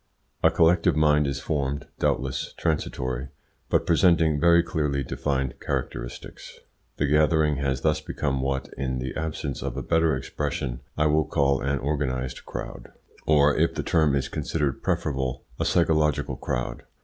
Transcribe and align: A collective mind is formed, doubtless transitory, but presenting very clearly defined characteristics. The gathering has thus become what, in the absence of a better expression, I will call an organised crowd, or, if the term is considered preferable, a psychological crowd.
A 0.41 0.49
collective 0.49 0.95
mind 0.95 1.27
is 1.27 1.39
formed, 1.39 1.85
doubtless 1.99 2.53
transitory, 2.57 3.27
but 3.69 3.85
presenting 3.85 4.39
very 4.39 4.63
clearly 4.63 5.03
defined 5.03 5.53
characteristics. 5.59 6.57
The 6.97 7.05
gathering 7.05 7.57
has 7.57 7.81
thus 7.81 8.01
become 8.01 8.41
what, 8.41 8.73
in 8.75 8.97
the 8.97 9.15
absence 9.15 9.61
of 9.61 9.77
a 9.77 9.83
better 9.83 10.15
expression, 10.17 10.81
I 10.97 11.05
will 11.05 11.25
call 11.25 11.61
an 11.61 11.77
organised 11.77 12.45
crowd, 12.47 12.89
or, 13.27 13.55
if 13.55 13.75
the 13.75 13.83
term 13.83 14.15
is 14.15 14.27
considered 14.27 14.81
preferable, 14.81 15.43
a 15.59 15.65
psychological 15.65 16.35
crowd. 16.35 16.81